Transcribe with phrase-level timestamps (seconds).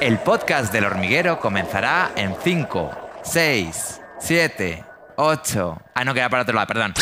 [0.00, 2.90] El podcast del hormiguero comenzará en 5,
[3.22, 4.84] 6, 7,
[5.16, 5.78] 8.
[5.94, 6.92] Ah, no, queda para otro lado, perdón.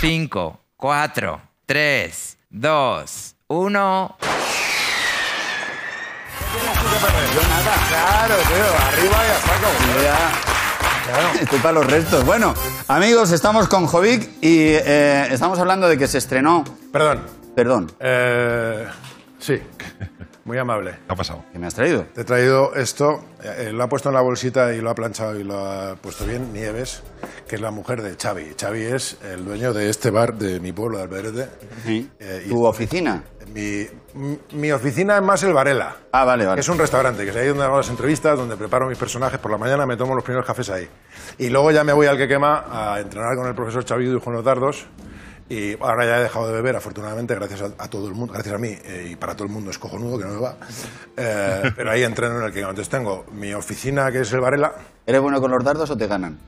[0.00, 4.16] 5, 4, 3, 2, 1.
[7.88, 9.68] Claro, tío, arriba y a saco.
[11.42, 12.24] Estoy para los restos.
[12.24, 12.54] Bueno,
[12.88, 16.64] amigos, estamos con Jovic y eh, estamos hablando de que se estrenó.
[16.92, 17.26] Perdón.
[17.54, 18.86] Perdón, Eh,
[19.40, 19.60] sí,
[20.50, 20.98] muy amable.
[21.06, 21.44] ¿Qué ha pasado?
[21.52, 22.06] ¿qué me has traído?
[22.12, 25.38] Te he traído esto, eh, lo ha puesto en la bolsita y lo ha planchado
[25.38, 27.04] y lo ha puesto bien, Nieves,
[27.46, 28.56] que es la mujer de Xavi.
[28.60, 31.48] Xavi es el dueño de este bar de mi pueblo, de Alberete.
[31.86, 33.22] Eh, y ¿Tu oficina?
[33.54, 33.86] mi,
[34.54, 35.96] mi oficina es más el Varela.
[36.10, 36.60] Ah, vale, que vale.
[36.60, 39.52] Es un restaurante, que es ahí donde hago las entrevistas, donde preparo mis personajes por
[39.52, 40.88] la mañana, me tomo los primeros cafés ahí.
[41.38, 44.20] Y luego ya me voy al que quema a entrenar con el profesor Chavido y
[44.20, 44.88] Juan Los Dardos.
[45.50, 48.54] Y ahora ya he dejado de beber, afortunadamente, gracias a, a todo el mundo, gracias
[48.54, 50.54] a mí eh, y para todo el mundo es cojonudo que no me va.
[51.16, 54.72] Eh, pero ahí entreno en el que Entonces tengo mi oficina, que es el Varela.
[55.04, 56.38] ¿Eres bueno con los dardos o te ganan?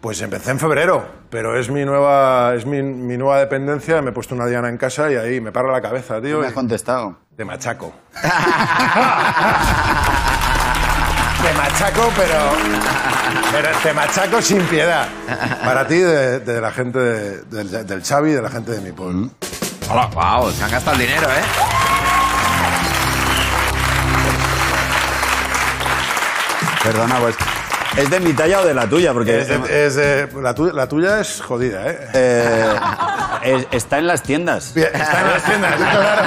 [0.00, 4.00] Pues empecé en febrero, pero es mi nueva, es mi, mi nueva dependencia.
[4.00, 6.36] Me he puesto una diana en casa y ahí me para la cabeza, tío.
[6.36, 7.18] No me has contestado.
[7.36, 7.92] Te machaco.
[11.42, 12.52] te machaco, pero,
[13.52, 15.06] pero te machaco sin piedad.
[15.64, 18.92] Para ti, de, de la gente de- del, del Xavi, de la gente de mi
[18.92, 19.30] pueblo.
[19.90, 20.06] Hola.
[20.12, 21.42] Wow, se han gastado el dinero, ¿eh?
[26.82, 27.36] Perdona, pues.
[27.96, 29.12] ¿Es de mi talla o de la tuya?
[29.12, 31.98] Porque Es de- es de- la, tu- la tuya es jodida, ¿eh?
[32.14, 32.74] eh,
[33.42, 34.72] es- está en las tiendas.
[34.74, 35.74] Bien, Está en las tiendas.
[35.78, 36.22] claro.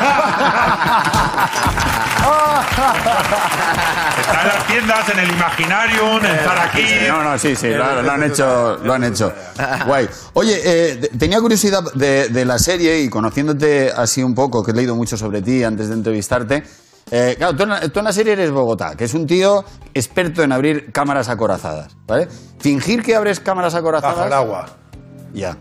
[4.20, 6.86] Está en las tiendas, en el Imaginarium, en Zaraquí.
[7.08, 9.34] No, no, sí, sí, lo, lo han hecho, lo han hecho.
[9.86, 10.10] Guay.
[10.34, 14.74] Oye, eh, tenía curiosidad de, de la serie y conociéndote así un poco, que he
[14.74, 16.64] leído mucho sobre ti antes de entrevistarte.
[17.12, 19.64] Eh, claro, tú en, la, tú en la serie eres Bogotá, que es un tío
[19.94, 22.28] experto en abrir cámaras acorazadas, ¿vale?
[22.60, 24.16] Fingir que abres cámaras acorazadas.
[24.18, 24.66] Bajo el agua.
[25.34, 25.58] Ya.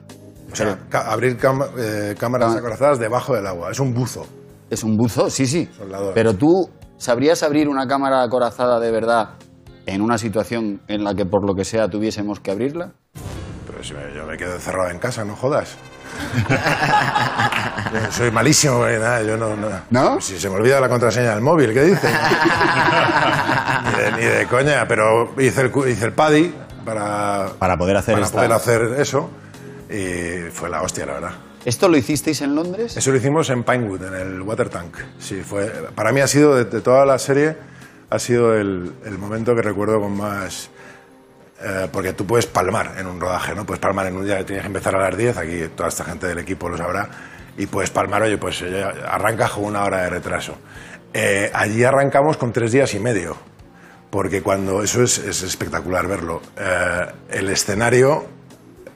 [0.52, 1.38] O sea, abrir
[1.78, 2.58] eh, cámaras Ah.
[2.58, 3.70] acorazadas debajo del agua.
[3.70, 4.26] Es un buzo.
[4.68, 5.68] Es un buzo, sí, sí.
[5.76, 6.12] Soldador.
[6.14, 9.30] Pero tú, ¿sabrías abrir una cámara acorazada de verdad
[9.86, 12.92] en una situación en la que por lo que sea tuviésemos que abrirla?
[13.66, 15.76] Pero si me- yo me quedo encerrado en casa, no jodas.
[18.10, 19.68] Soy malísimo, eh, nada, yo no, no.
[19.90, 20.20] ¿No?
[20.20, 22.10] Si se me olvida la contraseña del móvil, ¿qué dices?
[23.84, 26.54] ni, de, ni de coña, pero hice el, hice el paddy
[26.84, 29.30] para, Para poder hacer para esta- poder hacer eso
[29.88, 31.32] y fue la hostia, la verdad.
[31.64, 32.96] ¿Esto lo hicisteis en Londres?
[32.96, 34.96] Eso lo hicimos en Pinewood, en el Water Tank.
[35.18, 37.56] Sí, fue, para mí ha sido, de, de toda la serie,
[38.08, 40.70] ha sido el, el momento que recuerdo con más...
[41.62, 43.66] eh, porque tú puedes palmar en un rodaje, ¿no?
[43.66, 46.04] Puedes palmar en un día que tienes que empezar a las 10, aquí toda esta
[46.04, 47.08] gente del equipo lo sabrá,
[47.56, 50.54] y puedes palmar, oye, pues eh, arrancas con una hora de retraso.
[51.12, 53.36] Eh, allí arrancamos con tres días y medio,
[54.10, 56.40] porque cuando eso es, es espectacular verlo.
[56.56, 58.26] Eh, el escenario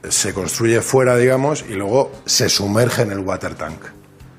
[0.09, 3.81] se construye fuera, digamos, y luego se sumerge en el water tank.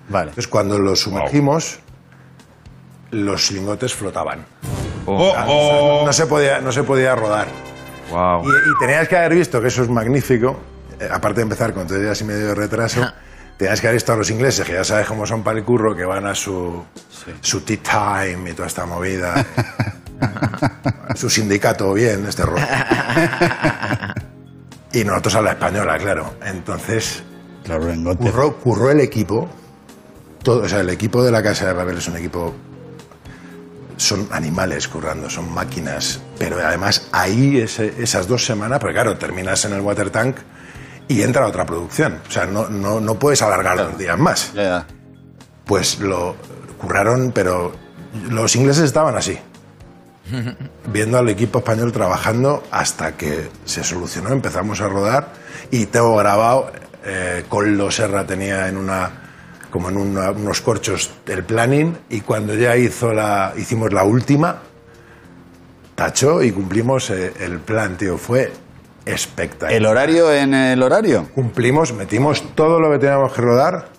[0.09, 0.29] Vale.
[0.29, 1.79] Entonces, cuando lo sumergimos,
[3.11, 4.45] los lingotes flotaban.
[5.05, 6.03] Oh, oh.
[6.05, 7.47] No se podía, no se podía rodar.
[8.09, 8.43] Wow.
[8.43, 10.59] Y, y tenías que haber visto que eso es magnífico,
[10.99, 13.05] eh, aparte de empezar con tres días y medio de retraso,
[13.57, 15.95] tenías que haber visto a los ingleses, que ya sabes cómo son para el curro,
[15.95, 16.83] que van a su,
[17.41, 19.45] su tea time y toda esta movida.
[21.15, 22.63] su sindicato bien, este rollo.
[24.93, 26.35] y nosotros a la española, claro.
[26.45, 27.23] Entonces,
[27.65, 27.91] Claro,
[28.61, 29.49] curró el equipo.
[30.43, 32.53] Todo, o sea, el equipo de la Casa de Babel es un equipo.
[33.97, 36.19] Son animales currando, son máquinas.
[36.37, 40.37] Pero además, ahí, ese- esas dos semanas, porque claro, terminas en el water tank
[41.07, 42.19] y entra otra producción.
[42.27, 44.53] O sea, no, no, no puedes alargar dos días más.
[44.53, 44.85] Ya.
[45.65, 46.35] Pues lo
[46.77, 47.73] curraron, pero
[48.29, 49.37] los ingleses estaban así.
[50.91, 55.33] Viendo al equipo español trabajando hasta que se solucionó, empezamos a rodar
[55.71, 56.71] y tengo grabado,
[57.05, 59.24] eh, Coldo Serra tenía en una,
[59.75, 64.59] como en una- unos corchos el planning y cuando ya hizo la, hicimos la última,
[65.95, 68.53] tachó y cumplimos eh, el plan, tío, fue
[69.05, 69.73] espectacular.
[69.73, 71.27] ¿El horario en el horario?
[71.35, 73.89] Cumplimos, metimos todo lo que teníamos que rodar,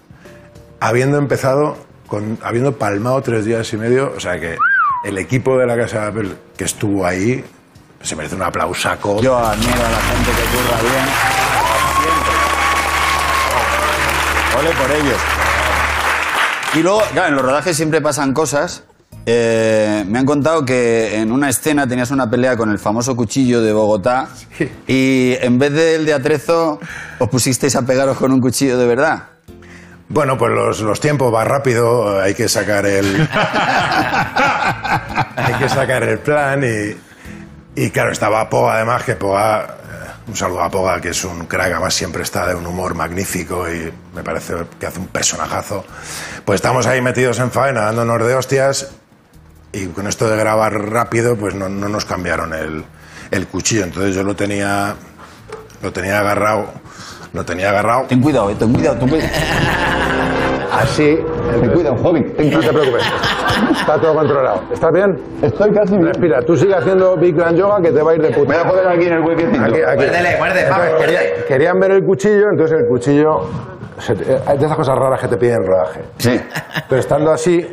[0.81, 4.57] habiendo empezado, con, habiendo palmado tres días y medio, o sea que
[5.05, 7.45] el equipo de la Casa de Apple que estuvo ahí
[8.01, 9.21] se merece un aplausaco.
[9.21, 11.05] Yo admiro a la gente que curra bien.
[14.59, 15.21] Ole por ellos.
[16.77, 18.85] Y luego, claro, en los rodajes siempre pasan cosas.
[19.25, 23.63] Eh, me han contado que en una escena tenías una pelea con el famoso cuchillo
[23.63, 24.29] de Bogotá
[24.87, 26.79] y en vez del de atrezo
[27.19, 29.23] os pusisteis a pegaros con un cuchillo de verdad.
[30.11, 33.07] Bueno, pues los, los tiempos va rápido, hay que sacar el...
[35.37, 36.95] hay que sacar el plan y,
[37.75, 41.47] y claro, estaba Poga además, que Poga, eh, un saludo a Poga, que es un
[41.47, 45.85] crack, además siempre está de un humor magnífico y me parece que hace un personajazo.
[46.45, 48.91] Pues estamos ahí metidos en faena, dándonos de hostias
[49.73, 52.85] y con esto de grabar rápido, pues no, no nos cambiaron el,
[53.31, 53.85] el cuchillo.
[53.85, 54.95] Entonces yo lo tenía,
[55.83, 56.67] lo tenía agarrado,
[57.33, 59.31] lo tenía agarrado Ten cuidado, eh, ten cuidado, ten cuidado.
[60.73, 61.19] así.
[61.61, 62.35] Ten cuidado, joven.
[62.37, 62.73] Ten No te cuidado.
[62.81, 63.07] preocupes,
[63.81, 64.63] está todo controlado.
[64.73, 65.19] ¿Estás bien?
[65.43, 66.07] Estoy casi bien.
[66.07, 68.49] Respira, tú sigue haciendo Bikram Yoga que te va a ir de puta.
[68.49, 69.63] Me voy a poner aquí en el huequecito.
[69.65, 69.97] Aquí, aquí.
[70.39, 71.45] Muérdele, vamos, quería- muerde.
[71.49, 73.41] querían ver el cuchillo, entonces el cuchillo.
[74.09, 76.01] Eh, Hay de esas cosas raras que te piden rodaje.
[76.19, 76.41] Sí.
[76.89, 77.67] Pero estando así,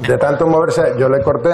[0.00, 1.50] de tanto moverse, yo le corté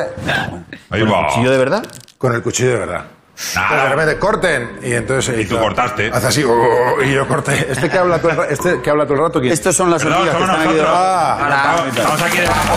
[0.90, 1.26] Ahí va.
[1.28, 1.82] ¿Cuchillo de verdad?
[2.18, 3.04] con el cuchillo de verdad.
[3.34, 6.10] Entonces, de repente corten y entonces Y tú hizo- cortaste.
[6.12, 9.14] hace así oh, y yo corté este que habla todo el, este que habla todo
[9.14, 9.52] el rato ¿quién?
[9.52, 10.94] Estos son las Perdón, hormigas que están aquí debajo.
[10.96, 11.38] Ah,
[11.82, 12.74] Estamos- Estamos aquí debajo.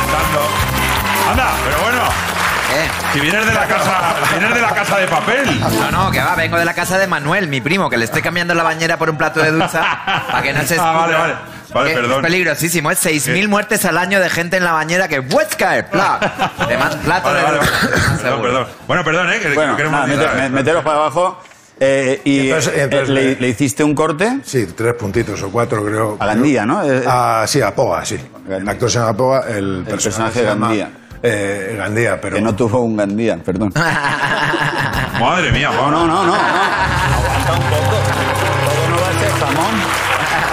[0.00, 1.30] Intentando.
[1.30, 2.27] Anda, pero bueno.
[2.70, 2.88] ¿Eh?
[3.14, 5.60] Si vienes de la casa, vienes de la casa de papel.
[5.60, 8.20] No, no, que va, vengo de la casa de Manuel, mi primo, que le estoy
[8.20, 9.82] cambiando la bañera por un plato de ducha
[10.30, 11.34] para que no se Ah, vale, vale.
[11.72, 12.12] Vale, perdón.
[12.18, 13.48] Es peligrosísimo, es 6.000 ¿Qué?
[13.48, 15.88] muertes al año de gente en la bañera que ¡Vuez caer!
[15.90, 16.18] ¡Pla!
[16.66, 17.70] Te plato Vale, de vale, ducha.
[17.82, 18.22] vale.
[18.22, 18.66] Perdón, perdón.
[18.86, 19.38] Bueno, perdón, ¿eh?
[19.40, 21.42] Que Bueno, nada, decir- mete- me- meteros para abajo.
[21.80, 25.50] Eh, y Y entonces- eh, entonces- le, le hiciste un corte Sí, tres puntitos o
[25.50, 26.16] cuatro creo.
[26.18, 26.82] a Gandía, ¿no?
[26.84, 28.18] Eh, Ah, sí, a Poga, sí.
[28.48, 30.90] El actor se llama Poga, el, personaje se llama, Gandía.
[31.22, 32.36] Eh, Gandía, pero...
[32.36, 33.72] que no tuvo un Gandía, perdón.
[35.20, 36.26] Madre mía, No, no, no, no.
[36.26, 36.34] no.
[36.34, 38.37] Aguanta un poco.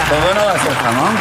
[0.08, 1.14] Todo no va a ser jamón.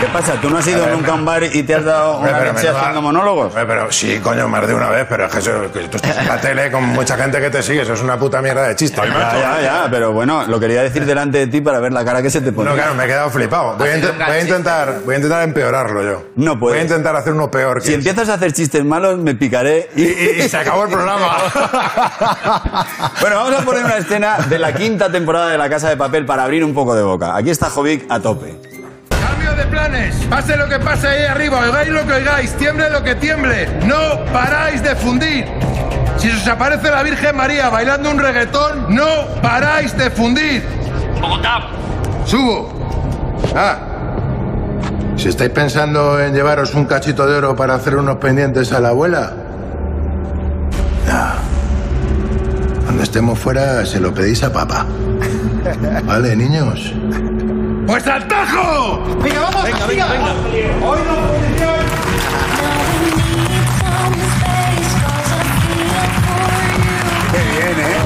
[0.00, 0.34] ¿Qué pasa?
[0.34, 2.68] ¿Tú no has ido nunca a un bar y te has dado una pero leche
[2.68, 3.46] haciendo monólogos?
[3.46, 6.18] Hombre, pero sí, coño, más de una vez, pero es que, eso- que tú estás
[6.18, 8.76] en la tele con mucha gente que te sigue, eso es una puta mierda de
[8.76, 9.00] chiste.
[9.02, 12.20] Ya, ya, ya, pero bueno, lo quería decir delante de ti para ver la cara
[12.20, 12.68] que se te pone.
[12.68, 13.76] No, claro, me he quedado flipado.
[13.78, 13.92] Voy a,
[14.26, 16.22] voy intentar, voy a intentar empeorarlo yo.
[16.36, 16.80] No Voy puedes.
[16.80, 20.02] a intentar hacer uno peor que Si empiezas a hacer chistes malos, me picaré y...
[20.02, 20.06] y,
[20.38, 21.36] y- y se acabó el programa.
[23.20, 26.26] bueno, vamos a poner una escena de la quinta temporada de La Casa de Papel
[26.26, 27.34] para abrir un poco de boca.
[27.36, 28.54] Aquí está Jovic a tope.
[29.08, 30.14] Cambio de planes.
[30.28, 33.68] Pase lo que pase ahí arriba, oigáis lo que oigáis, tiemble lo que tiemble.
[33.86, 35.46] No paráis de fundir.
[36.18, 39.06] Si os aparece la Virgen María bailando un reggaetón, no
[39.40, 40.64] paráis de fundir.
[42.26, 42.72] Subo.
[43.54, 43.78] Ah.
[45.16, 48.88] Si estáis pensando en llevaros un cachito de oro para hacer unos pendientes a la
[48.88, 49.32] abuela.
[51.06, 52.84] No.
[52.84, 54.86] Cuando estemos fuera, se lo pedís a papá.
[56.04, 56.92] ¿Vale, niños?
[57.86, 59.02] ¡Pues al tajo!
[59.22, 59.64] ¡Venga, vamos!
[59.64, 60.86] ¡Venga, venga, venga!
[60.86, 60.98] ¡Hoy
[67.32, 67.96] Qué bien, ¿eh?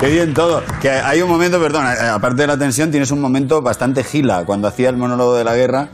[0.00, 0.62] Qué bien todo.
[0.80, 4.44] Que hay un momento, perdón, eh, aparte de la tensión, tienes un momento bastante gila
[4.44, 5.88] cuando hacía el monólogo de la guerra,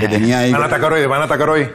[0.00, 0.52] que tenía ahí...
[0.52, 1.68] Van a atacar hoy, van a atacar hoy.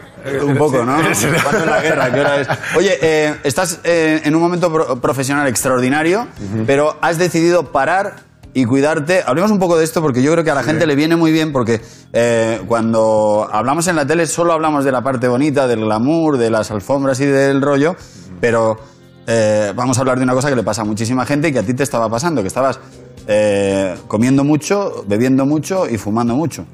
[0.44, 0.96] Un poco, ¿no?
[0.96, 2.12] ¿Cuándo es la guerra?
[2.12, 2.48] ¿Qué hora es?
[2.76, 6.28] Oye, eh, estás eh, en un momento pro- profesional extraordinario,
[6.66, 8.16] pero has decidido parar
[8.54, 9.24] y cuidarte.
[9.26, 11.32] Hablemos un poco de esto porque yo creo que a la gente le viene muy
[11.32, 11.82] bien porque
[12.14, 16.50] eh, cuando hablamos en la tele solo hablamos de la parte bonita, del glamour, de
[16.50, 17.96] las alfombras y del rollo,
[18.42, 18.78] pero
[19.28, 21.60] eh, vamos a hablar de una cosa que le pasa a muchísima gente y que
[21.60, 22.80] a ti te estaba pasando, que estabas
[23.28, 26.66] eh, comiendo mucho, bebiendo mucho y fumando mucho.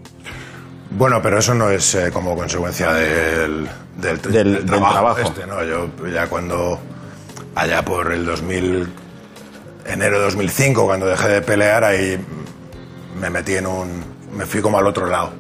[0.98, 3.68] Bueno, pero eso no es como consecuencia del,
[4.00, 5.20] del, Del- del trabajo.
[5.20, 5.62] Este, ¿no?
[5.66, 6.80] Yo ya cuando,
[7.56, 8.88] allá por el 2000,
[9.86, 12.20] enero de 2005, cuando dejé de pelear, ahí
[13.20, 14.04] me metí en un...
[14.34, 15.32] me fui como al otro lado.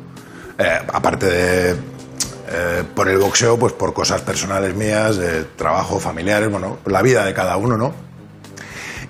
[0.57, 1.71] Eh, aparte de...
[1.71, 7.25] eh, por el boxeo, pues por cosas personales mías, de trabajo, familiares, bueno, la vida
[7.25, 7.93] de cada uno, ¿no?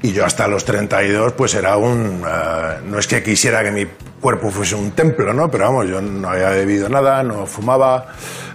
[0.01, 2.23] Y yo hasta los 32, pues era un...
[2.27, 3.87] eh, no es que quisiera que mi
[4.21, 5.49] cuerpo fuese un templo, ¿no?
[5.51, 8.07] Pero vamos, yo no había bebido nada, no fumaba,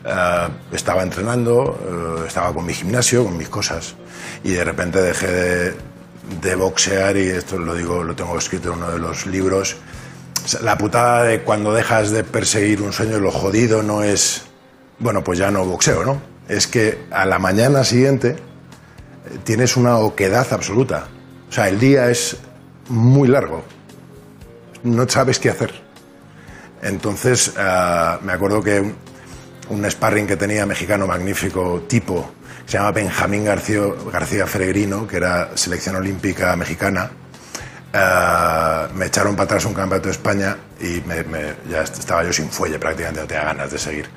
[0.05, 3.95] eh, estaba entrenando, eh, estaba con mi gimnasio, con mis cosas.
[4.43, 5.75] Y de repente dejé de,
[6.41, 9.77] de boxear y esto lo digo, lo tengo escrito en uno de los libros.
[10.63, 14.43] La putada de cuando dejas de perseguir un sueño, lo jodido no es...
[14.99, 16.21] Bueno, pues ya no boxeo, ¿no?
[16.49, 18.37] Es que a la mañana siguiente
[19.45, 21.09] tienes una oquedad absoluta.
[21.49, 22.37] O sea, el día es
[22.89, 23.65] muy largo.
[24.83, 25.73] No sabes qué hacer.
[26.83, 28.93] Entonces, ah, me acuerdo que
[29.69, 32.31] un sparring que tenía mexicano magnífico, tipo,
[32.71, 33.81] se llama Benjamín García,
[34.13, 37.11] García Feregrino, que era selección olímpica mexicana.
[37.93, 42.23] ah, me echaron para atrás un campeonato de España y me- me- ya est- estaba
[42.23, 44.09] yo sin fuelle prácticamente, no tenía ganas de seguir.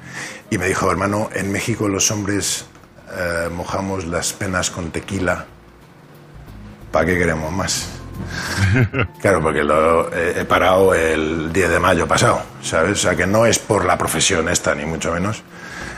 [0.52, 2.66] Y me dijo, hermano, en México los hombres
[3.18, 5.46] eh, mojamos las penas con tequila
[6.92, 7.88] ¿Para qué queremos más?
[9.22, 12.92] Claro, porque lo he, he parado el 10 de mayo pasado, ¿sabes?
[13.00, 15.42] O sea, que no es por la profesión esta, ni mucho menos.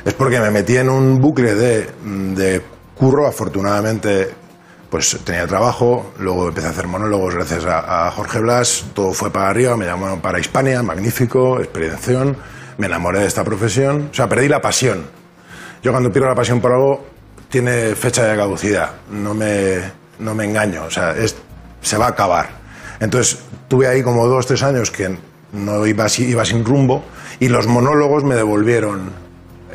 [0.06, 2.62] Es porque me metí en un bucle de, de
[2.96, 4.30] curro, afortunadamente,
[4.88, 9.50] pues tenía trabajo, luego empecé a hacer monólogos gracias a, Jorge Blas, todo fue para
[9.50, 12.24] arriba, me llamó para Hispania, magnífico, experiencia,
[12.78, 15.08] me enamoré de esta profesión, o sea, perdí la pasión.
[15.82, 17.06] Yo cuando pierdo la pasión por algo,
[17.50, 19.80] tiene fecha de caducidad, no me,
[20.20, 21.16] no me engaño, o sea,
[21.82, 22.50] se va a acabar.
[23.00, 25.18] Entonces, tuve ahí como dos, tres años que
[25.52, 27.04] no iba, iba sin rumbo
[27.40, 29.25] y los monólogos me devolvieron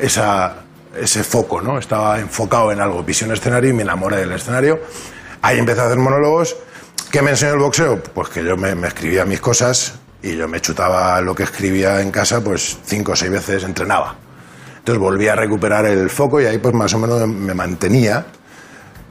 [0.01, 0.55] esa,
[0.99, 1.77] ese foco, ¿no?
[1.79, 4.79] Estaba enfocado en algo, visión escenario y me enamoré del escenario.
[5.41, 6.55] Ahí empecé a hacer monólogos.
[7.11, 8.01] ¿Qué me enseñó el boxeo?
[8.01, 9.93] Pues que yo me, me escribía mis cosas
[10.23, 14.15] y yo me chutaba lo que escribía en casa, pues cinco o seis veces entrenaba.
[14.79, 18.25] Entonces volví a recuperar el foco y ahí pues más o menos me mantenía.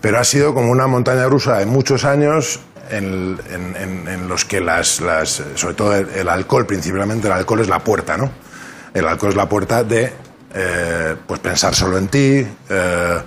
[0.01, 4.61] Pero ha sido como una montaña rusa de muchos años en, en- en- los que
[4.61, 8.31] las, las sobre todo el, el alcohol, principalmente el alcohol es la puerta, ¿no?
[8.95, 10.13] El alcohol es la puerta de
[10.53, 13.19] eh, pues pensar solo en ti, eh,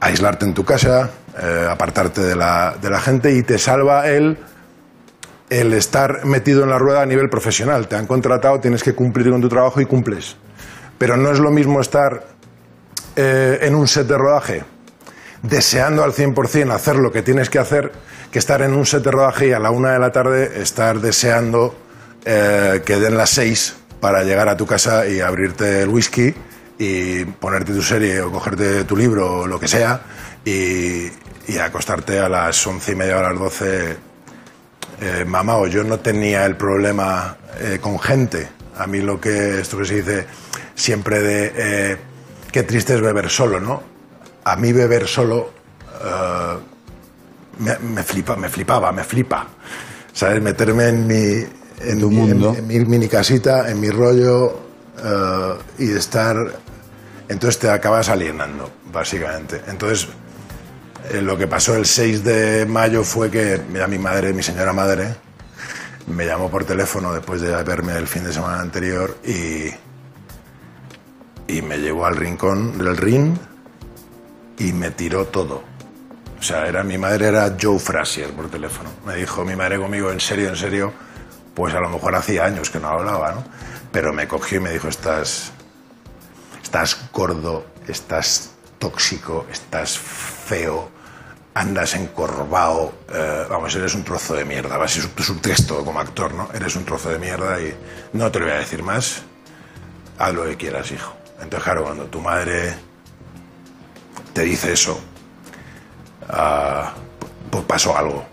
[0.00, 1.08] aislarte en tu casa,
[1.40, 4.38] eh, apartarte de la, de la gente y te salva el
[5.48, 7.86] el estar metido en la rueda a nivel profesional.
[7.86, 10.36] Te han contratado, tienes que cumplir con tu trabajo y cumples.
[10.98, 12.24] Pero no es lo mismo estar
[13.14, 14.64] en un set de rodaje
[15.42, 17.92] deseando al 100% hacer lo que tienes que hacer
[18.30, 21.00] que estar en un set de rodaje y a la una de la tarde estar
[21.00, 21.74] deseando
[22.24, 26.34] que den las seis para llegar a tu casa y abrirte el whisky
[26.78, 30.00] y ponerte tu serie o cogerte tu libro o lo que sea
[30.44, 31.06] y,
[31.48, 33.96] y acostarte a las once y media o a las doce
[35.00, 38.48] eh, mamá o yo no tenía el problema eh, con gente.
[38.78, 40.26] A mí lo que, esto que se dice
[40.74, 41.96] siempre de eh,
[42.52, 43.82] qué triste es beber solo, ¿no?
[44.44, 45.50] A mí beber solo
[46.04, 46.56] eh,
[47.58, 49.46] me, me flipa, me flipaba, me flipa.
[50.12, 50.40] ¿Sabes?
[50.42, 51.44] Meterme en mi,
[51.80, 52.54] en, Tu mi- mundo.
[52.56, 54.60] en mi mini casita, en mi rollo
[55.02, 56.36] eh, y estar...
[57.28, 59.62] Entonces te acabas alienando, básicamente.
[59.66, 60.08] Entonces,
[61.10, 64.72] eh, lo que pasó el 6 de mayo fue que mira, mi madre, mi señora
[64.72, 65.14] madre,
[66.06, 69.70] me llamó por teléfono después de verme el fin de semana anterior y,
[71.48, 73.36] y me llevó al rincón del ring
[74.58, 75.62] y me tiró todo.
[76.38, 78.90] O sea, era, mi madre era Joe Frazier por teléfono.
[79.04, 80.92] Me dijo mi madre conmigo, en serio, en serio,
[81.54, 83.44] pues a lo mejor hacía años que no hablaba, ¿no?
[83.90, 85.52] Pero me cogió y me dijo, estás,
[86.66, 90.90] estás gordo, estás tóxico, estás feo,
[91.54, 94.76] andas encorvado, eh, vamos, eres un trozo de mierda.
[94.76, 96.48] Vas, es tu subtexto como actor, ¿no?
[96.52, 97.72] Eres un trozo de mierda y
[98.14, 99.22] no te lo voy a decir más.
[100.18, 101.14] Haz lo que quieras, hijo.
[101.40, 102.74] Entonces, claro, cuando tu madre
[104.32, 104.98] te dice eso,
[106.28, 106.94] ah,
[107.48, 108.24] pues pasó algo.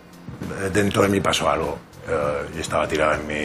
[0.74, 1.78] Dentro de mí pasó algo.
[2.10, 3.44] Eh, estaba tirado en mi,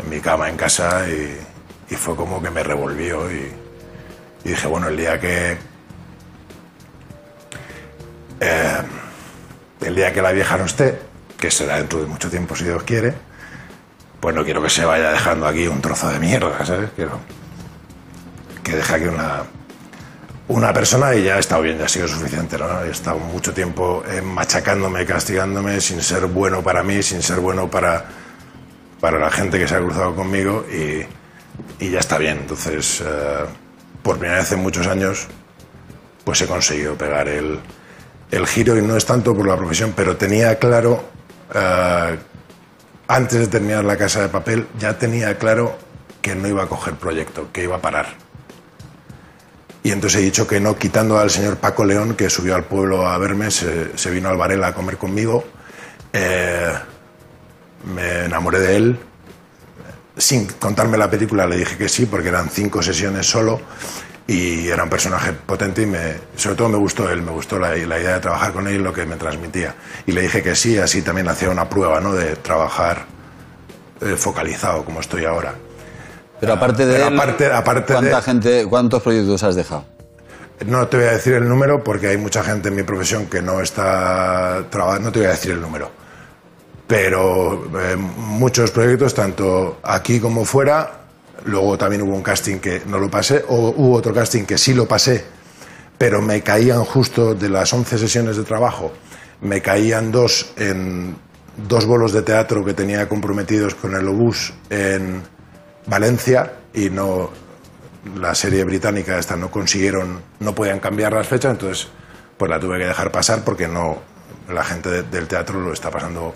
[0.00, 1.49] en mi cama en casa y,
[1.90, 3.52] y fue como que me revolvió y,
[4.44, 5.58] dije, bueno, el día que...
[8.40, 8.82] eh,
[9.80, 11.00] el día que la vieja no esté,
[11.38, 13.14] que será dentro de mucho tiempo si Dios quiere,
[14.20, 16.90] pues no quiero que se vaya dejando aquí un trozo de mierda, ¿sabes?
[16.94, 17.18] Quiero
[18.62, 19.42] que deje aquí una,
[20.48, 22.84] una persona y ya he estado bien, ya ha sido suficiente, ¿no?
[22.84, 27.70] He estado mucho tiempo eh, machacándome, castigándome, sin ser bueno para mí, sin ser bueno
[27.70, 28.04] para,
[29.00, 31.06] para la gente que se ha cruzado conmigo y,
[31.78, 32.38] y ya está bien.
[32.38, 33.44] Entonces, eh,
[34.02, 35.26] por primera vez en muchos años,
[36.24, 37.58] pues he conseguido pegar el,
[38.30, 41.04] el giro y no es tanto por la profesión, pero tenía claro,
[41.54, 42.18] eh,
[43.08, 45.76] antes de terminar la casa de papel, ya tenía claro
[46.22, 48.06] que no iba a coger proyecto, que iba a parar.
[49.82, 53.08] Y entonces he dicho que no, quitando al señor Paco León, que subió al pueblo
[53.08, 55.44] a verme, se, vino al Varela a comer conmigo.
[56.12, 56.72] Eh,
[57.94, 58.98] me enamoré de él.
[60.20, 63.60] Sin contarme la película le dije que sí, porque eran cinco sesiones solo
[64.26, 67.70] y era un personaje potente y me, sobre todo me gustó él, me gustó la,
[67.74, 69.74] la idea de trabajar con él y lo que me transmitía.
[70.06, 72.12] Y le dije que sí, así también hacía una prueba ¿no?
[72.12, 73.06] de trabajar
[74.02, 75.54] eh, focalizado como estoy ahora.
[76.38, 79.84] Pero aparte de Pero él, aparte- aparte ¿cuánta de- gente, ¿cuántos proyectos has dejado?
[80.66, 83.40] No te voy a decir el número porque hay mucha gente en mi profesión que
[83.40, 85.08] no está trabajando.
[85.08, 85.90] No te voy a decir el número.
[86.90, 91.02] Pero eh, muchos proyectos, tanto aquí como fuera.
[91.44, 94.74] Luego también hubo un casting que no lo pasé, o hubo otro casting que sí
[94.74, 95.24] lo pasé,
[95.96, 98.90] pero me caían justo de las 11 sesiones de trabajo,
[99.40, 101.14] me caían dos en
[101.56, 105.22] dos bolos de teatro que tenía comprometidos con el obús en
[105.86, 107.30] Valencia y no
[108.16, 111.86] la serie británica esta no consiguieron, no podían cambiar las fechas, entonces
[112.36, 113.98] pues la tuve que dejar pasar porque no
[114.52, 116.34] la gente de- del teatro lo está pasando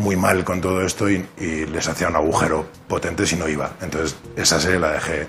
[0.00, 3.72] muy mal con todo esto y, les hacía un agujero potente si no iba.
[3.80, 5.26] Entonces esa serie la dejé,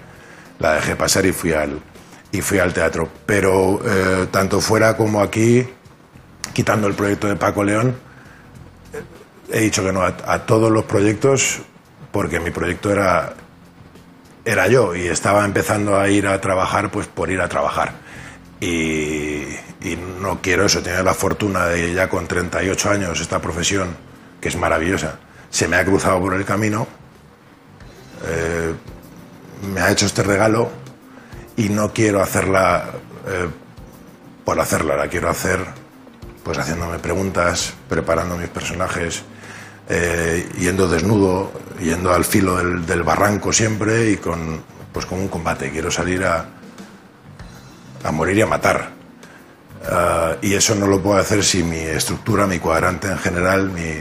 [0.60, 1.80] la dejé pasar y fui al,
[2.32, 3.08] y fui al teatro.
[3.26, 5.68] Pero eh, tanto fuera como aquí,
[6.54, 7.96] quitando el proyecto de Paco León,
[9.52, 11.60] he dicho que no a, todos los proyectos
[12.12, 13.34] porque mi proyecto era,
[14.46, 17.94] era yo y estaba empezando a ir a trabajar pues por ir a trabajar.
[18.60, 19.44] Y,
[19.84, 23.96] y no quiero eso, tener la fortuna de ya con 38 años esta profesión,
[24.42, 25.20] que es maravillosa,
[25.50, 26.88] se me ha cruzado por el camino,
[28.26, 28.74] eh,
[29.74, 30.72] me ha hecho este regalo
[31.56, 32.86] y no quiero hacerla
[33.28, 33.48] eh,
[34.44, 35.60] por hacerla, la quiero hacer
[36.44, 39.24] pues haciéndome preguntas, preparando mis personajes,
[39.88, 45.70] eh, yendo desnudo, yendo al filo del, barranco siempre y con, pues con un combate.
[45.70, 46.46] Quiero salir a,
[48.04, 48.92] a morir y a matar.
[49.88, 54.00] Ah, y eso no lo puedo hacer si mi estructura, mi cuadrante en general, mi,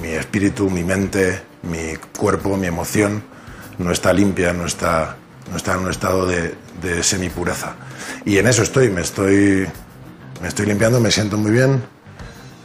[0.00, 3.22] mi espíritu, mi mente, mi cuerpo, mi emoción
[3.78, 5.16] no está limpia, no está,
[5.50, 7.74] no está en un estado de, de semipureza.
[8.24, 9.66] Y en eso estoy, me estoy,
[10.40, 11.82] me estoy limpiando, me siento muy bien,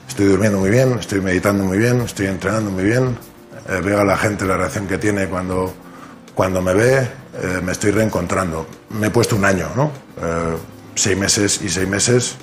[0.08, 3.18] estoy durmiendo muy bien, estoy meditando muy bien, estoy entrenando muy bien,
[3.70, 5.74] eh, veo a la gente la reacción que tiene cuando,
[6.34, 8.68] cuando me ve, eh, me estoy reencontrando.
[8.90, 9.92] Me he puesto un año, ¿no?
[10.22, 10.58] Eh,
[10.96, 12.36] seis meses y seis meses.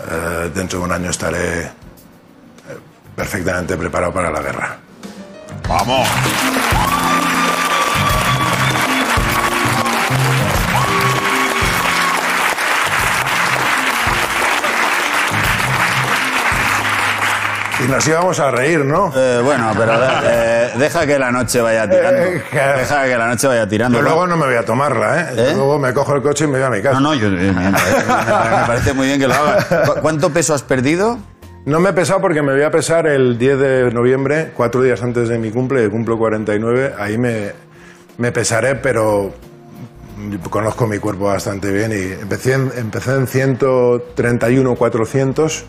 [0.00, 1.70] Eh, dentro de un año estaré
[3.18, 4.76] perfectamente preparado para la guerra.
[5.68, 6.08] Vamos.
[17.80, 19.12] Y nos íbamos a reír, ¿no?
[19.14, 19.92] Eh, bueno, pero
[20.24, 22.22] eh, deja que la noche vaya tirando.
[22.22, 22.42] Eh,
[22.76, 23.98] Deja que la noche vaya tirando.
[23.98, 25.26] Yo luego no me voy a tomarla, ¿eh?
[25.36, 25.52] Yo ¿Eh?
[25.54, 26.94] luego me cojo el coche y me voy a mi casa.
[26.94, 29.64] No, no, yo, eh, me, me parece muy bien que lo hagas.
[29.66, 31.18] ¿Cu- ¿Cuánto peso has perdido?
[31.68, 35.02] No me he pesado porque me voy a pesar el 10 de noviembre, cuatro días
[35.02, 36.94] antes de mi cumple, que cumplo 49.
[36.98, 37.52] Ahí me,
[38.16, 39.34] me pesaré, pero
[40.48, 45.66] conozco mi cuerpo bastante bien y empecé en, empecé en 131, 400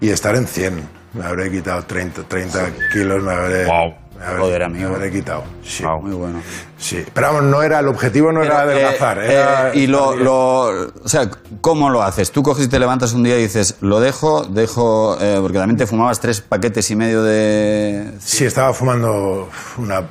[0.00, 0.82] y estaré en 100.
[1.12, 2.58] Me habré quitado 30, 30
[2.90, 3.94] kilos, me habré, Guau.
[4.38, 4.88] Joder, amigo.
[4.90, 5.44] me habré quitado.
[5.62, 5.84] Sí.
[5.84, 6.40] Muy bueno.
[6.78, 7.04] sí.
[7.12, 9.18] Pero vamos, no era, el objetivo no era Pero, eh, adelgazar.
[9.18, 11.28] eh, era y lo, lo- o sea,
[11.60, 12.30] ¿cómo lo haces?
[12.30, 15.76] Tú coges y te levantas un día y dices, lo dejo, dejo, eh, porque también
[15.76, 18.12] te fumabas tres paquetes y medio de...
[18.20, 19.48] Sí, estaba fumando
[19.78, 20.02] una.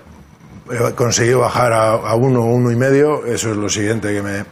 [0.71, 3.25] He conseguido bajar a, a uno, uno y medio.
[3.25, 4.45] Eso es lo siguiente que me.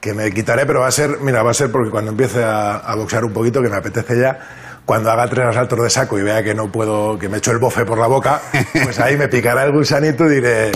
[0.00, 1.18] que me quitaré, pero va a ser.
[1.20, 4.18] Mira, va a ser porque cuando empiece a, a boxear un poquito, que me apetece
[4.20, 4.38] ya.
[4.86, 7.58] Cuando haga tres asaltos de saco y vea que no puedo, que me echo el
[7.58, 8.40] bofe por la boca,
[8.84, 10.70] pues ahí me picará el gusanito y diré,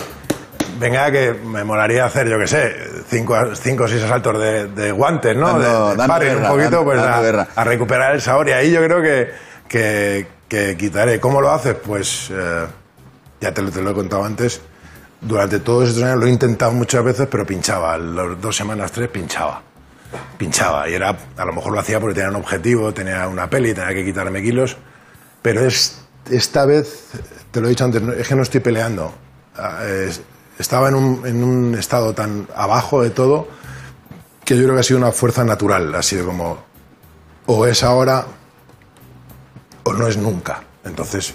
[0.80, 2.74] venga, que me molaría hacer, yo qué sé,
[3.08, 5.58] cinco, cinco o seis asaltos de, de guantes, ¿no?
[5.58, 8.20] Dando- de, de dando sparring guerra, un poquito, dando- pues dando a, a recuperar el
[8.20, 8.48] sabor.
[8.48, 9.30] Y ahí yo creo que,
[9.68, 11.20] que, que quitaré.
[11.20, 11.74] ¿Cómo lo haces?
[11.76, 12.66] Pues eh,
[13.40, 14.60] ya te lo, te lo he contado antes.
[15.20, 17.96] Durante todos estos años lo he intentado muchas veces, pero pinchaba.
[17.96, 19.62] Las dos semanas, tres, pinchaba.
[20.38, 20.88] Pinchaba.
[20.88, 23.94] Y era, a lo mejor lo hacía porque tenía un objetivo, tenía una peli, tenía
[23.94, 24.76] que quitarme kilos.
[25.42, 27.10] Pero es, esta vez,
[27.50, 29.12] te lo he dicho antes, es que no estoy peleando.
[29.56, 30.20] Ah, es-
[30.58, 33.48] estaba en un, en un estado tan abajo de todo
[34.44, 35.94] que yo creo que ha sido una fuerza natural.
[35.94, 36.58] Ha sido como,
[37.46, 38.26] o es ahora
[39.84, 40.62] o no es nunca.
[40.84, 41.34] Entonces,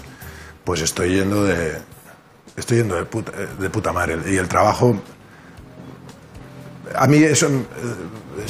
[0.64, 1.76] pues estoy yendo de,
[2.56, 4.18] estoy yendo de puta, de puta madre.
[4.26, 4.96] Y el trabajo,
[6.94, 7.62] a mí eso, eh,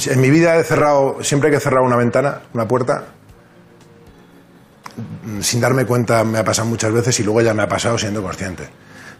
[0.05, 3.05] en mi vida he cerrado, siempre que he cerrado una ventana, una puerta,
[5.23, 7.97] mm, sin darme cuenta me ha pasado muchas veces y luego ya me ha pasado
[7.97, 8.69] siendo consciente.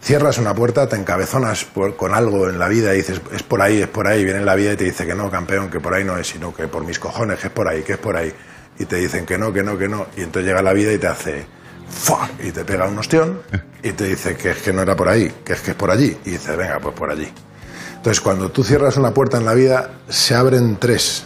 [0.01, 1.65] Cierras una puerta, te encabezonas
[1.97, 4.55] con algo en la vida y dices, es por ahí, es por ahí, viene la
[4.55, 6.85] vida y te dice que no, campeón, que por ahí no es, sino que por
[6.85, 8.31] mis cojones, que es por ahí, que es por ahí.
[8.77, 10.05] Y te dicen que no, que no, que no.
[10.15, 11.45] Y entonces llega la vida y te hace,
[11.89, 12.29] ¡fuck!
[12.43, 13.41] Y te pega un ostión
[13.81, 15.89] y te dice que es que no era por ahí, que es que es por
[15.89, 16.15] allí.
[16.25, 17.33] Y dices, venga, pues por allí.
[18.07, 21.25] Entonces, cuando tú cierras una puerta en la vida, se abren tres.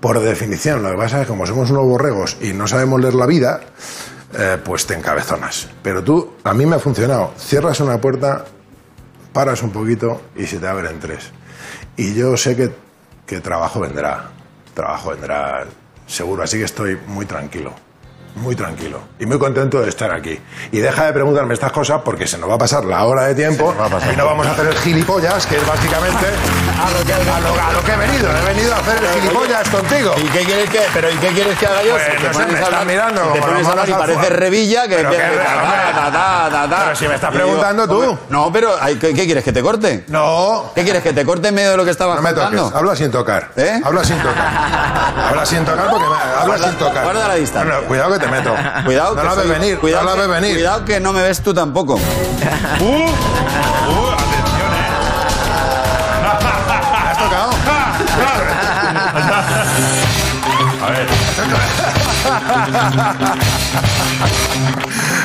[0.00, 3.14] Por definición, lo que pasa es que como somos unos borregos y no sabemos leer
[3.14, 3.60] la vida,
[4.34, 5.70] eh, pues te encabezonas.
[5.82, 7.32] Pero tú, a mí me ha funcionado.
[7.38, 8.44] Cierras una puerta,
[9.32, 11.30] paras un poquito y se te abren tres.
[11.96, 12.70] Y yo sé que,
[13.24, 14.28] que trabajo vendrá.
[14.74, 15.64] Trabajo vendrá
[16.06, 16.42] seguro.
[16.42, 17.72] Así que estoy muy tranquilo.
[18.34, 18.98] Muy tranquilo.
[19.18, 20.40] Y muy contento de estar aquí.
[20.72, 23.34] Y deja de preguntarme estas cosas porque se nos va a pasar la hora de
[23.34, 23.74] tiempo
[24.12, 26.26] y no vamos a hacer el gilipollas, que es básicamente
[26.82, 28.28] a lo que, a lo- a lo que he venido.
[28.34, 30.14] He venido a hacer el gilipollas contigo.
[30.16, 31.90] ¿Y qué quieres que, pero ¿y qué quieres que haga yo?
[31.92, 34.28] Pues, Si te no sé, me mirando si te pones a hablar y parece.
[34.30, 34.96] Revilla que...
[34.96, 35.16] Pero que-.
[35.16, 38.18] Pero si me estás digo, preguntando tú.
[38.30, 40.04] No, pero ¿qué, qué quieres, que te corte?
[40.08, 42.48] No, ¿Qué quieres, que te corte en medio de lo que estabas no me toques.
[42.48, 42.76] contando?
[42.78, 43.50] Habla sin tocar.
[43.56, 43.80] ¿Eh?
[43.84, 44.50] Habla sin tocar.
[45.28, 47.04] Habla sin tocar porque me, habla sin tocar.
[47.04, 47.74] guarda la distancia.
[47.74, 48.54] No, no, cuidado que te meto.
[48.84, 50.54] Cuidado, No que la soy- venir, cuidado no la que- ves venir.
[50.56, 51.94] Cuidado que no me ves tú tampoco.
[52.80, 52.84] ¡Uh!
[52.84, 53.08] ¡Uh!
[54.12, 54.88] ¡Atención, eh!
[57.10, 57.50] ¿Has tocado?
[60.82, 61.06] A ver.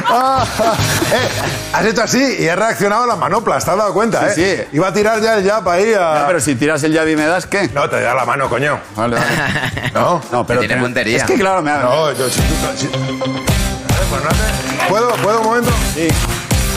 [1.10, 1.30] Eh,
[1.74, 4.68] has hecho así y he reaccionado a la manopla, ¿te has dado cuenta, Sí, eh?
[4.72, 4.76] sí.
[4.78, 5.98] Iba a tirar ya el jab ahí a...
[6.22, 7.70] Ya, pero si tiras el llave y me das, ¿qué?
[7.74, 8.78] No, te da la mano, coño.
[8.96, 9.92] Vale, vale.
[9.94, 10.22] No.
[10.32, 11.18] No, pero tiene te- puntería.
[11.18, 11.78] Es que claro, me ha...
[11.80, 12.30] No, yo...
[12.30, 15.12] Si, si- pues no te- ¿Puedo?
[15.16, 15.72] ¿Puedo un momento?
[15.94, 16.08] Sí.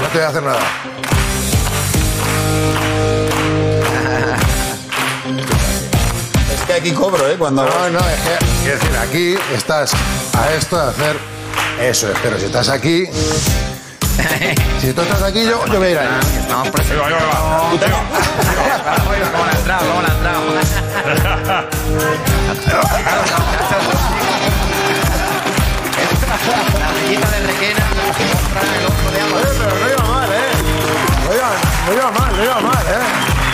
[0.01, 0.59] No te voy a hacer nada.
[6.55, 7.37] Es que aquí cobro, ¿eh?
[7.39, 7.65] Cuando...
[7.65, 8.45] No, no, es que...
[8.63, 9.93] Quiero decir, aquí estás
[10.37, 11.30] a esto de hacer...
[11.81, 13.07] Eso es, pero si estás aquí...
[14.81, 16.09] Si tú estás aquí, yo, yo voy a ir ahí.
[16.39, 17.19] Estamos Ahí va, ahí va,
[17.71, 18.01] ahí va.
[19.33, 19.87] ¿Cómo le ha entrado?
[19.89, 20.41] ¿Cómo le ha entrado?
[26.79, 27.85] La rayita de requena.
[28.79, 29.41] el ojo de agua.
[29.59, 30.53] Pero no iba mal, ¿eh?
[31.27, 31.51] No iba,
[31.87, 33.50] no iba mal, no iba mal, ¿eh?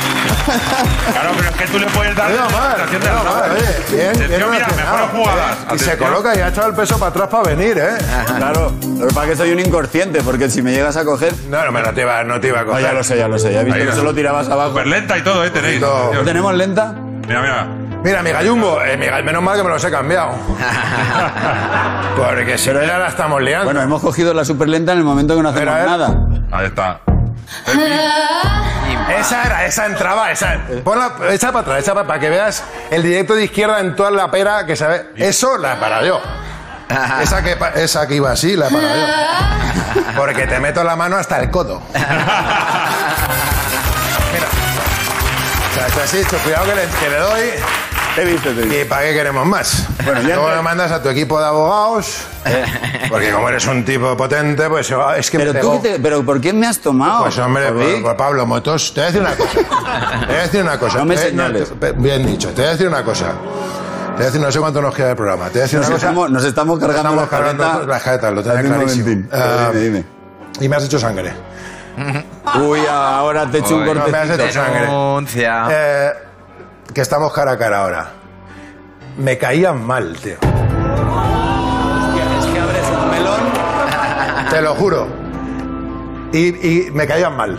[0.46, 3.62] Claro, pero es que tú le puedes dar No mal, de mal, oye.
[3.90, 5.56] Bien, bien Atención, mira, mejores jugadas.
[5.74, 7.96] Y se coloca y ha echado el peso para atrás para venir, ¿eh?
[8.36, 11.34] Claro, lo que pasa es que soy un inconsciente, porque si me llegas a coger...
[11.48, 12.82] No, no, no te iba, no te iba a No, coger.
[12.84, 13.52] ya lo sé, ya lo sé.
[13.52, 14.70] Ya he visto que solo tirabas abajo.
[14.70, 15.50] Súper lenta y todo, ¿eh?
[15.50, 15.80] Tenéis.
[15.80, 16.94] ¿Lo tenemos lenta?
[17.26, 17.66] Mira, mira.
[18.04, 20.30] Mira, mi gallumbo, eh, mi gall- menos mal que me los he cambiado.
[22.16, 23.64] Porque si no ya la estamos liando.
[23.64, 26.16] Bueno, hemos cogido la super lenta en el momento que no hacemos nada.
[26.52, 27.00] Ahí está.
[29.18, 30.58] Esa era, esa entraba, esa.
[30.82, 34.10] Ponla, echa para atrás, echa para, para que veas el directo de izquierda en toda
[34.10, 35.06] la pera que se ve.
[35.16, 36.20] Eso la he parado yo.
[37.20, 39.06] Esa que, esa que iba así, la he parado yo.
[40.16, 41.82] Porque te meto la mano hasta el codo.
[41.92, 42.06] Mira.
[45.70, 47.50] O sea, esto así, cuidado que le, que le doy.
[48.16, 48.80] Te he visto, te he visto.
[48.80, 49.86] ¿Y para qué queremos más?
[50.04, 52.22] Bueno, ya Luego me mandas a tu equipo de abogados.
[53.10, 56.24] Porque como eres un tipo potente, pues ah, es que Pero me tú, te- pero
[56.24, 57.24] ¿por qué me has tomado?
[57.24, 57.84] Pues hombre, Jovic?
[57.90, 59.52] pues, pues, Pablo Motos, te voy a decir una cosa.
[60.20, 60.98] Te voy a decir una cosa.
[60.98, 61.72] No me Te- señales.
[61.78, 63.26] te- bien dicho, te voy a decir una cosa.
[63.26, 65.44] Te voy a decir, no sé cuánto nos queda del programa.
[65.46, 66.06] Te voy a decir Nos una cosa.
[66.06, 67.86] estamos, nos estamos cargando Estamos la cargando carreta.
[67.86, 69.22] la jareta, lo tenía clarísimo.
[69.30, 70.04] Ah, dime, dime.
[70.60, 71.32] Y me has hecho sangre.
[72.60, 74.44] Uy, ahora te he hecho un Uy, no me has cortecito.
[74.44, 74.80] hecho sangre.
[74.80, 75.66] Denuncia.
[75.70, 76.12] Eh,
[76.94, 78.08] que estamos cara a cara ahora.
[79.18, 80.34] Me caían mal, tío.
[80.34, 80.38] Es
[82.46, 83.40] que abres un melón.
[84.50, 85.06] Te lo juro.
[86.32, 86.48] Y,
[86.86, 87.58] y me caían mal.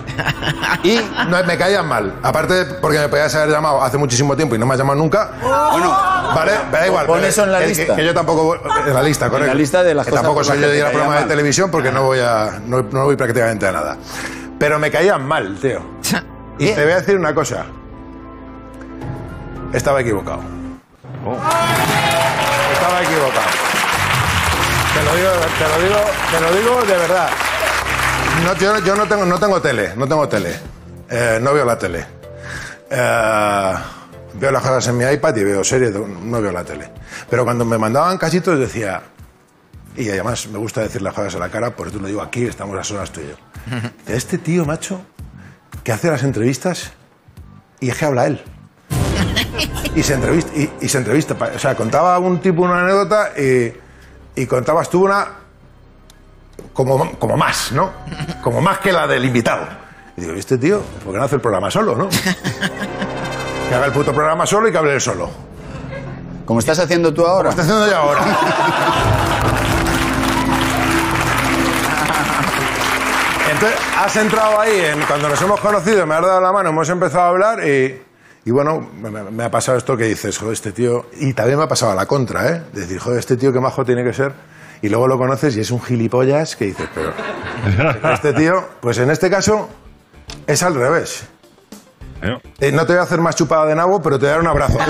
[0.84, 2.14] Y, No, me caían mal.
[2.22, 5.32] Aparte, porque me podías haber llamado hace muchísimo tiempo y no me has llamado nunca.
[5.42, 5.90] bueno,
[6.36, 7.06] Vale, me da igual.
[7.08, 7.96] Pon pero eso en la que- lista.
[7.96, 8.44] Que, yo tampoco.
[8.44, 9.54] voy- En la lista, correcto.
[9.54, 11.72] la lista de las Que cosas tampoco soy yo de ir a programas de televisión
[11.72, 12.60] porque no voy a.
[12.66, 13.98] No, no voy prácticamente a nada.
[14.60, 15.80] Pero me caían mal, tío.
[16.60, 17.66] Y te voy a decir una cosa.
[19.78, 20.42] Estaba equivocado.
[22.74, 23.48] Estaba equivocado.
[24.96, 27.30] Te lo digo, te lo digo, te lo digo de verdad.
[28.44, 30.60] No, yo, yo no tengo, no tengo tele, no tengo tele.
[31.08, 32.08] Eh, no veo la tele.
[32.90, 33.74] Eh,
[34.34, 36.90] veo las cosas en mi iPad y veo series, no veo la tele.
[37.30, 39.04] Pero cuando me mandaban casitos decía,
[39.96, 42.48] y además me gusta decir las cosas a la cara, por eso lo digo aquí,
[42.48, 43.36] estamos a solas tú y yo.
[44.08, 45.02] Este tío, macho,
[45.84, 46.94] que hace las entrevistas
[47.80, 48.44] y es que habla él.
[49.98, 51.36] Y se entrevista, y, y se entrevista.
[51.56, 53.74] O sea, contaba un tipo una anécdota y,
[54.36, 55.28] y contabas tú una
[56.72, 57.90] como, como más, ¿no?
[58.44, 59.66] Como más que la del invitado.
[60.16, 60.84] Y digo, ¿y este tío?
[61.04, 62.10] ¿Por qué no hace el programa solo, no?
[63.70, 65.32] Que haga el puto programa solo y que hable él solo.
[66.46, 67.46] como estás haciendo tú ahora.
[67.46, 68.22] Lo está haciendo ya ahora.
[73.52, 76.88] Entonces, has entrado ahí, en, cuando nos hemos conocido, me has dado la mano, hemos
[76.88, 78.00] empezado a hablar y,
[78.48, 81.08] y bueno, me, ha pasado esto que dices, joder, este tío...
[81.20, 82.64] Y también me ha pasado a la contra, ¿eh?
[82.72, 84.32] De decir, joder, este tío qué majo tiene que ser.
[84.82, 87.12] Y luego lo conoces y es un gilipollas que dices, pero...
[87.76, 89.68] pero este tío, pues en este caso,
[90.48, 91.26] es al revés.
[92.22, 92.72] ¿Eh?
[92.72, 94.48] No te voy a hacer más chupada de nabo, pero te voy a dar un
[94.48, 94.78] abrazo.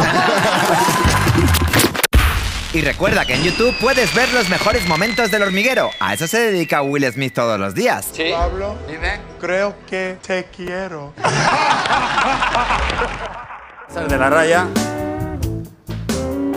[2.74, 5.89] Y recuerda que en YouTube puedes ver los mejores momentos del hormiguero.
[6.00, 8.12] A eso se dedica Will Smith todos los días.
[8.32, 8.76] Pablo,
[9.39, 11.13] creo que te quiero.
[13.89, 14.67] Sal de la raya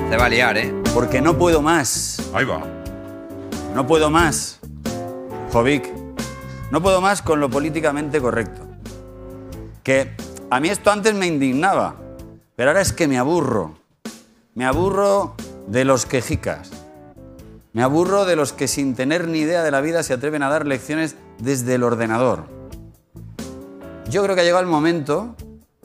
[0.09, 0.75] Se va a liar, ¿eh?
[0.93, 2.21] porque no puedo más.
[2.35, 2.63] Ahí va.
[3.75, 4.59] No puedo más.
[5.53, 5.89] Jovic.
[6.71, 8.63] No puedo más con lo políticamente correcto.
[9.83, 10.17] Que
[10.51, 11.97] a mí esto antes me indignaba,
[12.57, 13.77] pero ahora es que me aburro.
[14.55, 15.35] Me aburro
[15.69, 16.71] de los quejicas.
[17.73, 20.51] Me aburro de los que sin tener ni idea de la vida se atreven a
[20.51, 22.47] dar lecciones desde el ordenador.
[24.09, 25.37] Yo creo que ha llegado el momento,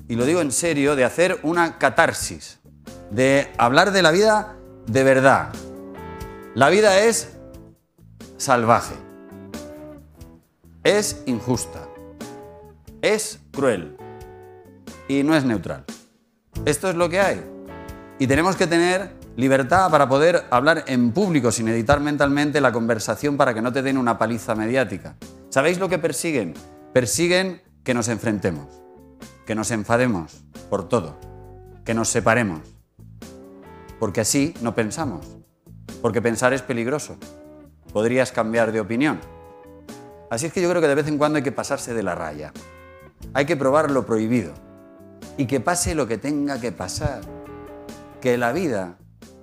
[0.08, 2.60] y lo digo en serio, de hacer una catarsis,
[3.12, 4.56] de hablar de la vida
[4.88, 5.54] de verdad.
[6.54, 7.30] La vida es
[8.38, 8.96] salvaje,
[10.84, 11.88] es injusta,
[13.02, 13.98] es cruel
[15.08, 15.86] y no es neutral.
[16.66, 17.44] Esto es lo que hay.
[18.18, 23.36] Y tenemos que tener libertad para poder hablar en público sin editar mentalmente la conversación
[23.36, 25.16] para que no te den una paliza mediática.
[25.50, 26.54] ¿Sabéis lo que persiguen?
[26.94, 28.68] Persiguen que nos enfrentemos,
[29.46, 31.16] que nos enfademos por todo,
[31.84, 32.62] que nos separemos.
[34.00, 35.26] Porque así no pensamos.
[36.02, 37.18] Porque pensar es peligroso.
[37.94, 39.20] Podrías cambiar de opinión.
[40.30, 42.16] Así es que yo creo que de vez en cuando hay que pasarse de la
[42.16, 42.52] raya.
[43.34, 44.54] Hay que probar lo prohibido.
[45.38, 47.22] Y que pase lo que tenga que pasar.
[48.22, 48.98] Que la vida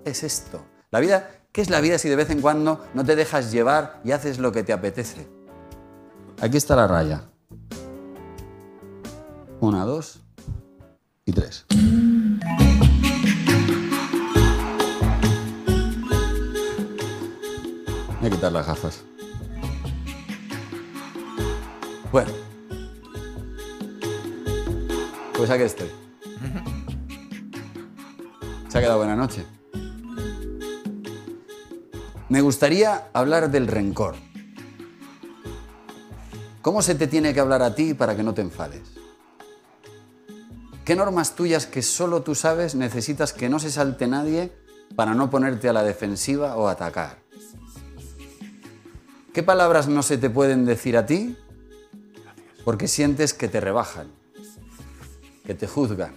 [0.04, 0.64] es esto.
[0.90, 4.00] La vida, ¿qué es la vida si de vez en cuando no te dejas llevar
[4.04, 5.26] y haces lo que te apetece?
[6.40, 7.31] Aquí está la raya.
[9.62, 10.18] Una, dos
[11.24, 11.64] y tres.
[18.18, 19.04] Voy a quitar las gafas.
[22.10, 22.32] Bueno.
[25.36, 25.92] Pues aquí estoy.
[28.66, 29.46] Se ha quedado buena noche.
[32.28, 34.16] Me gustaría hablar del rencor.
[36.62, 39.01] ¿Cómo se te tiene que hablar a ti para que no te enfades?
[40.84, 44.52] ¿Qué normas tuyas que solo tú sabes necesitas que no se salte nadie
[44.96, 47.22] para no ponerte a la defensiva o atacar?
[49.32, 51.36] ¿Qué palabras no se te pueden decir a ti
[52.64, 54.08] porque sientes que te rebajan,
[55.46, 56.14] que te juzgan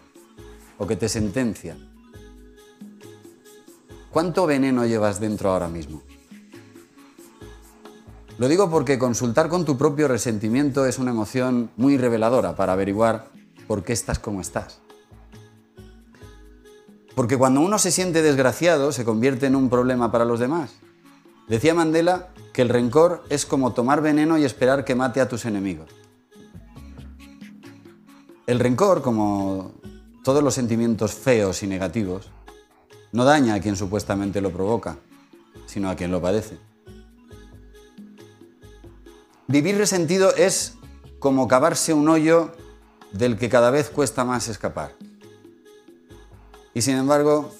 [0.80, 1.94] o que te sentencian?
[4.10, 6.02] ¿Cuánto veneno llevas dentro ahora mismo?
[8.40, 13.36] Lo digo porque consultar con tu propio resentimiento es una emoción muy reveladora para averiguar
[13.68, 14.80] por qué estás como estás.
[17.16, 20.72] Porque cuando uno se siente desgraciado se convierte en un problema para los demás.
[21.48, 25.46] Decía Mandela que el rencor es como tomar veneno y esperar que mate a tus
[25.46, 25.90] enemigos.
[28.48, 29.74] El rencor, como
[30.24, 32.30] todos los sentimientos feos y negativos,
[33.12, 34.98] no daña a quien supuestamente lo provoca,
[35.66, 36.58] sino a quien lo padece.
[39.48, 40.76] Vivir resentido es
[41.20, 42.52] como cavarse un hoyo
[43.18, 44.92] del que cada vez cuesta más escapar.
[46.74, 47.52] Y sin embargo,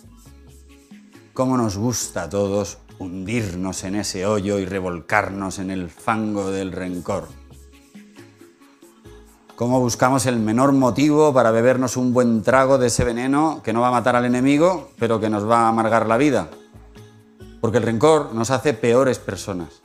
[1.34, 6.74] cómo nos gusta a todos hundirnos en ese hoyo y revolcarnos en el fango del
[6.74, 7.28] rencor.
[9.56, 13.80] Cómo buscamos el menor motivo para bebernos un buen trago de ese veneno que no
[13.80, 16.50] va a matar al enemigo, pero que nos va a amargar la vida.
[17.62, 19.82] Porque el rencor nos hace peores personas.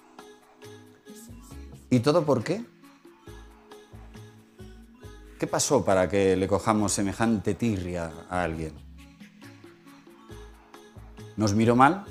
[1.88, 2.64] ¿Y todo por qué?
[5.40, 8.74] ¿Qué pasó para que le cojamos semejante tirria a alguien?
[11.34, 12.04] ¿Nos miró mal?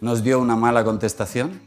[0.00, 1.60] ¿Nos dio una mala contestación?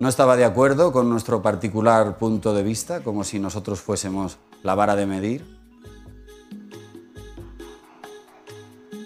[0.00, 4.74] ¿No estaba de acuerdo con nuestro particular punto de vista, como si nosotros fuésemos la
[4.74, 5.44] vara de medir?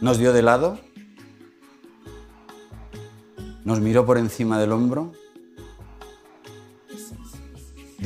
[0.01, 0.79] ¿Nos dio de lado?
[3.65, 5.11] nos miró por encima del hombro,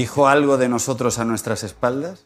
[0.01, 2.25] dijo algo de nosotros a nuestras espaldas.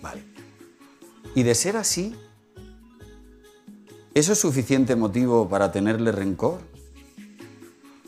[0.00, 0.22] Vale.
[1.34, 2.14] Y de ser así,
[4.14, 6.60] ¿eso es suficiente motivo para tenerle rencor?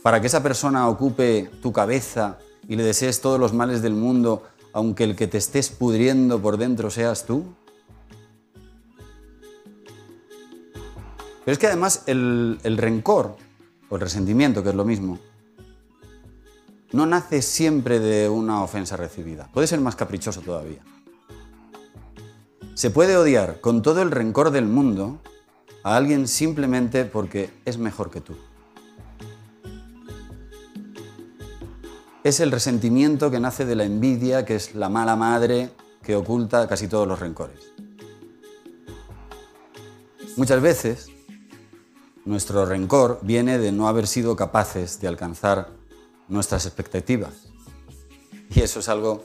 [0.01, 4.45] ¿Para que esa persona ocupe tu cabeza y le desees todos los males del mundo,
[4.73, 7.47] aunque el que te estés pudriendo por dentro seas tú?
[11.45, 13.37] Pero es que además el, rencor,
[13.91, 15.19] o el resentimiento, que es lo mismo,
[16.93, 19.49] no nace siempre de una ofensa recibida.
[19.53, 20.81] Puede ser más caprichoso todavía.
[22.75, 25.21] Se puede odiar con todo el rencor del mundo
[25.83, 28.35] a alguien simplemente porque es mejor que tú.
[32.25, 35.71] Es el resentimiento que nace de la envidia, que es la mala madre
[36.03, 37.73] que oculta casi todos los rencores.
[40.37, 41.09] Muchas veces
[42.25, 45.71] nuestro rencor viene de no haber sido capaces de alcanzar
[46.29, 47.49] nuestras expectativas.
[48.55, 49.25] Y eso es algo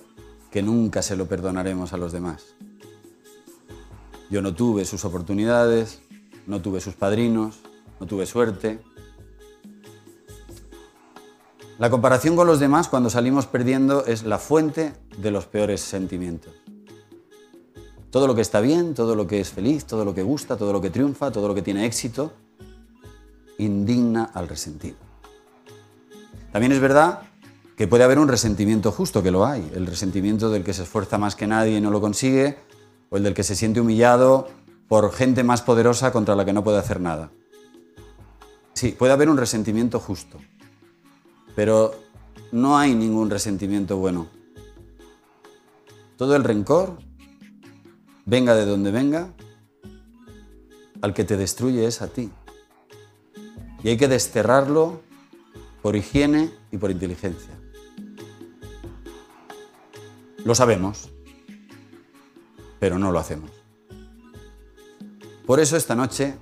[0.51, 2.55] que nunca se lo perdonaremos a los demás.
[4.29, 5.99] Yo no tuve sus oportunidades,
[6.47, 7.57] no tuve sus padrinos,
[7.99, 8.79] no tuve suerte.
[11.77, 16.53] La comparación con los demás cuando salimos perdiendo es la fuente de los peores sentimientos.
[18.09, 20.71] Todo lo que está bien, todo lo que es feliz, todo lo que gusta, todo
[20.71, 22.31] lo que triunfa, todo lo que tiene éxito,
[23.57, 24.97] indigna al resentido.
[26.51, 27.21] También es verdad
[27.75, 31.17] que puede haber un resentimiento justo, que lo hay, el resentimiento del que se esfuerza
[31.17, 32.57] más que nadie y no lo consigue,
[33.09, 34.47] o el del que se siente humillado
[34.87, 37.31] por gente más poderosa contra la que no puede hacer nada.
[38.73, 40.39] Sí, puede haber un resentimiento justo,
[41.55, 41.95] pero
[42.51, 44.27] no hay ningún resentimiento bueno.
[46.17, 46.97] Todo el rencor,
[48.25, 49.33] venga de donde venga,
[51.01, 52.31] al que te destruye es a ti.
[53.85, 54.99] Y hay que desterrarlo
[55.83, 57.53] por higiene y por inteligencia.
[60.43, 61.11] Lo sabemos,
[62.79, 63.51] pero no lo hacemos.
[65.45, 66.33] Por eso esta noche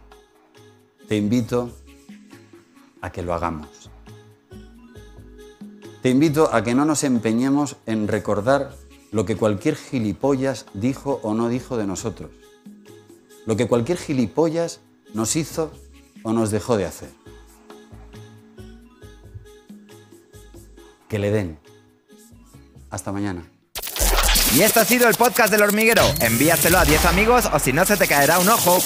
[1.09, 1.69] te invito
[3.01, 3.89] a que lo hagamos.
[6.01, 8.73] Te invito a que no nos empeñemos en recordar
[9.11, 12.31] lo que cualquier gilipollas dijo o no dijo de nosotros.
[13.45, 14.79] Lo que cualquier gilipollas
[15.13, 15.73] nos hizo
[16.23, 17.22] o nos dejó de hacer.
[21.13, 21.59] Que le den.
[22.89, 23.43] Hasta mañana.
[24.55, 26.01] Y esto ha sido el podcast del hormiguero.
[26.19, 28.81] Envíaselo a 10 amigos o si no se te caerá un ojo.